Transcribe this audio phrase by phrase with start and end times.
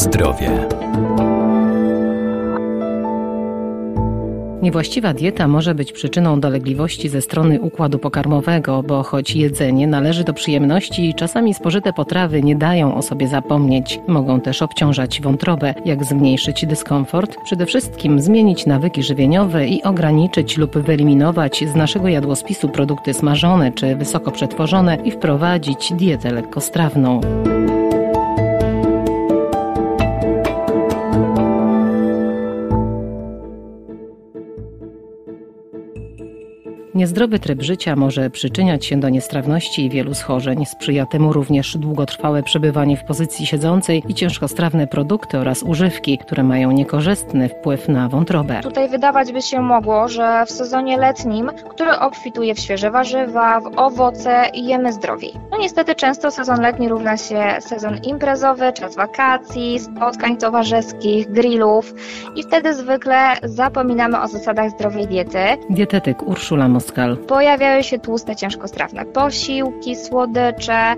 [0.00, 0.50] zdrowie.
[4.62, 10.32] Niewłaściwa dieta może być przyczyną dolegliwości ze strony układu pokarmowego, bo choć jedzenie należy do
[10.34, 15.74] przyjemności czasami spożyte potrawy nie dają o sobie zapomnieć, mogą też obciążać wątrobę.
[15.84, 17.36] Jak zmniejszyć dyskomfort?
[17.44, 23.96] Przede wszystkim zmienić nawyki żywieniowe i ograniczyć lub wyeliminować z naszego jadłospisu produkty smażone czy
[23.96, 27.20] wysoko przetworzone i wprowadzić dietę lekkostrawną.
[37.00, 40.66] Niezdrowy tryb życia może przyczyniać się do niestrawności i wielu schorzeń.
[40.66, 46.70] Sprzyja temu również długotrwałe przebywanie w pozycji siedzącej i ciężkostrawne produkty oraz używki, które mają
[46.70, 48.60] niekorzystny wpływ na wątrobę.
[48.62, 53.78] Tutaj wydawać by się mogło, że w sezonie letnim, który obfituje w świeże warzywa, w
[53.78, 55.32] owoce, jemy zdrowiej.
[55.60, 61.94] Niestety często sezon letni równa się sezon imprezowy, czas wakacji, spotkań towarzyskich, grillów
[62.36, 65.38] i wtedy zwykle zapominamy o zasadach zdrowej diety.
[65.70, 67.16] Dietetyk Urszula Moskal.
[67.16, 70.94] Pojawiają się tłuste, ciężkostrawne posiłki, słodycze,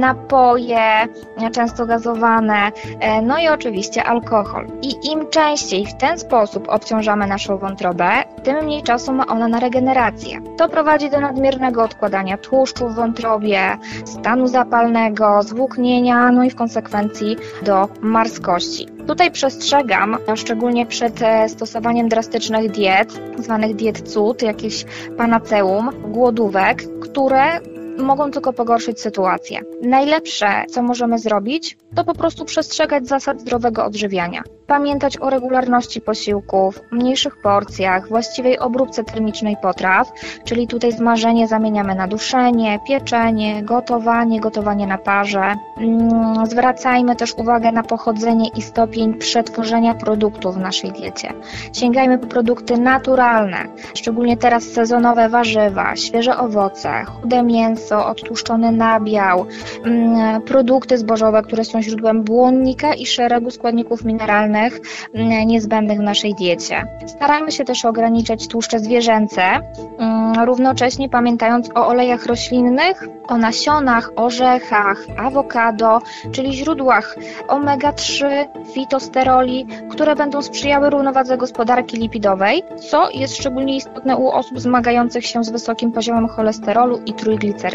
[0.00, 1.08] napoje,
[1.52, 4.66] często gazowane, e, no i oczywiście alkohol.
[4.82, 9.60] I im częściej w ten sposób obciążamy naszą wątrobę, tym mniej czasu ma ona na
[9.60, 10.40] regenerację.
[10.56, 17.36] To prowadzi do nadmiernego odkładania tłuszczu w wątrobie, stanu zapalnego, zwłóknienia, no i w konsekwencji
[17.62, 18.86] do marskości.
[19.06, 24.84] Tutaj przestrzegam, szczególnie przed e, stosowaniem drastycznych diet, zwanych diet cud, jakichś
[25.16, 27.60] panaceum, głodówek, które
[27.98, 29.60] mogą tylko pogorszyć sytuację.
[29.82, 34.42] Najlepsze, co możemy zrobić, to po prostu przestrzegać zasad zdrowego odżywiania.
[34.66, 40.12] Pamiętać o regularności posiłków, mniejszych porcjach, właściwej obróbce termicznej potraw,
[40.44, 45.54] czyli tutaj zmarzenie zamieniamy na duszenie, pieczenie, gotowanie, gotowanie na parze.
[45.78, 51.32] Mm, zwracajmy też uwagę na pochodzenie i stopień przetworzenia produktów w naszej diecie.
[51.72, 53.58] Sięgajmy po produkty naturalne,
[53.94, 59.46] szczególnie teraz sezonowe warzywa, świeże owoce, chude mięso, odtłuszczony nabiał,
[59.84, 64.80] mm, produkty zbożowe, które są źródłem błonnika i szeregu składników mineralnych
[65.14, 66.86] mm, niezbędnych w naszej diecie.
[67.06, 69.42] Starajmy się też ograniczać tłuszcze zwierzęce,
[69.98, 75.98] mm, równocześnie pamiętając o olejach roślinnych, o nasionach, orzechach, awokado,
[76.32, 77.16] czyli źródłach
[77.48, 78.26] omega-3,
[78.74, 85.44] fitosteroli, które będą sprzyjały równowadze gospodarki lipidowej, co jest szczególnie istotne u osób zmagających się
[85.44, 87.14] z wysokim poziomem cholesterolu i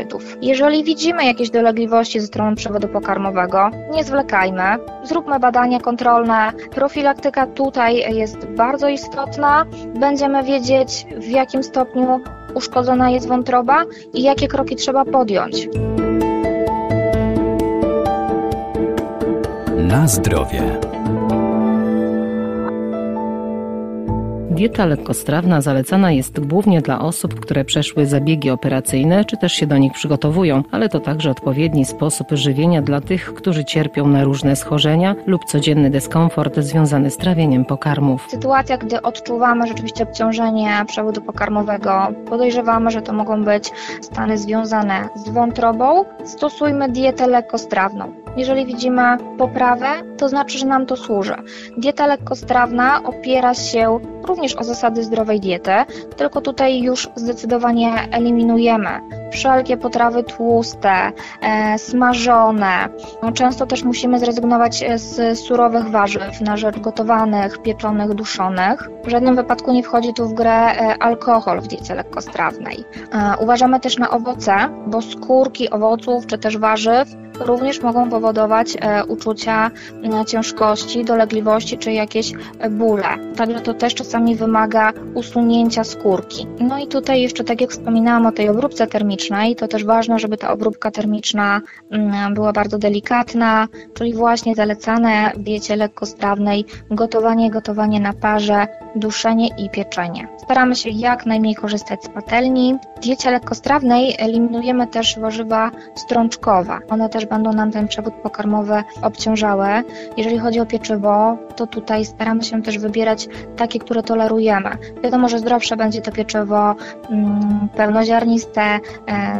[0.05, 0.37] trójglicerydów.
[0.41, 4.63] Jeżeli widzimy jakieś dolegliwości ze strony przewodu pokarmowego, nie zwlekajmy,
[5.03, 6.51] zróbmy badania kontrolne.
[6.71, 9.65] Profilaktyka tutaj jest bardzo istotna.
[9.99, 12.19] Będziemy wiedzieć, w jakim stopniu
[12.53, 13.83] uszkodzona jest wątroba
[14.13, 15.69] i jakie kroki trzeba podjąć.
[19.77, 20.79] Na zdrowie.
[24.59, 29.77] Dieta lekkostrawna zalecana jest głównie dla osób, które przeszły zabiegi operacyjne, czy też się do
[29.77, 35.15] nich przygotowują, ale to także odpowiedni sposób żywienia dla tych, którzy cierpią na różne schorzenia
[35.27, 38.27] lub codzienny dyskomfort związany z trawieniem pokarmów.
[38.29, 43.71] Sytuacja, gdy odczuwamy rzeczywiście obciążenie przewodu pokarmowego, podejrzewamy, że to mogą być
[44.01, 48.13] stany związane z wątrobą, stosujmy dietę lekkostrawną.
[48.37, 51.35] Jeżeli widzimy poprawę, to znaczy, że nam to służy.
[51.77, 55.71] Dieta lekkostrawna opiera się również o zasady zdrowej diety,
[56.17, 58.89] tylko tutaj już zdecydowanie eliminujemy
[59.31, 62.89] wszelkie potrawy tłuste, e, smażone.
[63.23, 68.89] No, często też musimy zrezygnować e, z surowych warzyw na rzecz gotowanych, pieczonych, duszonych.
[69.03, 72.85] W żadnym wypadku nie wchodzi tu w grę e, alkohol w diecie lekkostrawnej.
[73.41, 74.55] Uważamy też na owoce,
[74.87, 77.09] bo skórki owoców czy też warzyw
[77.39, 79.71] również mogą powodować uczucia
[80.27, 82.33] ciężkości, dolegliwości czy jakieś
[82.71, 83.07] bóle.
[83.35, 86.47] Także to też czasami wymaga usunięcia skórki.
[86.59, 89.18] No i tutaj jeszcze, tak jak wspominałam o tej obróbce termicznej,
[89.57, 91.61] to też ważne, żeby ta obróbka termiczna
[91.91, 99.47] mm, była bardzo delikatna, czyli właśnie zalecane w diecie lekkostrawnej gotowanie, gotowanie na parze, duszenie
[99.57, 100.27] i pieczenie.
[100.37, 102.77] Staramy się jak najmniej korzystać z patelni.
[102.97, 106.79] W diecie lekkostrawnej eliminujemy też warzywa strączkowe.
[106.89, 109.67] One też będą nam ten przewód pokarmowy obciążały.
[110.17, 113.27] Jeżeli chodzi o pieczywo, to tutaj staramy się też wybierać
[113.57, 114.69] takie, które tolerujemy.
[115.03, 116.75] Wiadomo, że zdrowsze będzie to pieczywo
[117.09, 118.79] mm, pełnoziarniste,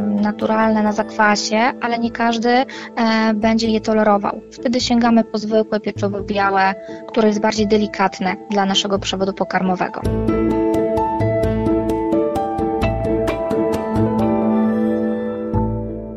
[0.01, 2.65] naturalne na zakwasie, ale nie każdy
[3.35, 4.41] będzie je tolerował.
[4.51, 6.75] Wtedy sięgamy po zwykłe pieczywo białe,
[7.07, 10.01] które jest bardziej delikatne dla naszego przewodu pokarmowego.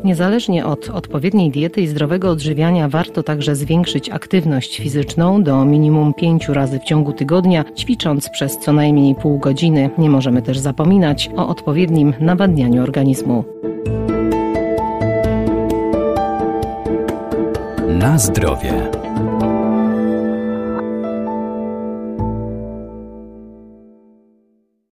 [0.04, 6.54] Niezależnie od odpowiedniej diety i zdrowego odżywiania warto także zwiększyć aktywność fizyczną do minimum pięciu
[6.54, 9.90] razy w ciągu tygodnia, ćwicząc przez co najmniej pół godziny.
[9.99, 13.44] Nie możemy też zapominać o odpowiednim nawadnianiu organizmu.
[17.88, 18.90] Na zdrowie.